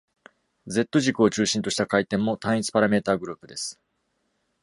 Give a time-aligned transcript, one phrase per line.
[0.65, 3.79] 「z」軸を中心とした回転も、単一パラメータグループです。